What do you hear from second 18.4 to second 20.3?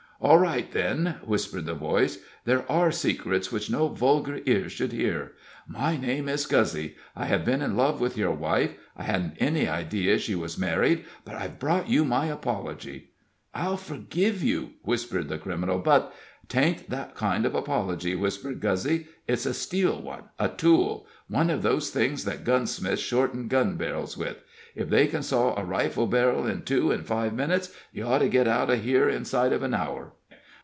Guzzy. "It's a steel one